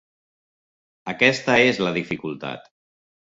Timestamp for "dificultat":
1.99-2.65